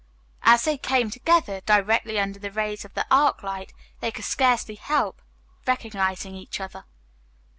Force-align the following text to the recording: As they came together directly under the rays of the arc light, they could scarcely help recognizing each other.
As 0.41 0.63
they 0.63 0.79
came 0.79 1.11
together 1.11 1.61
directly 1.67 2.19
under 2.19 2.39
the 2.39 2.49
rays 2.49 2.83
of 2.83 2.95
the 2.95 3.05
arc 3.11 3.43
light, 3.43 3.71
they 3.99 4.09
could 4.11 4.25
scarcely 4.25 4.73
help 4.73 5.21
recognizing 5.67 6.33
each 6.33 6.59
other. 6.59 6.85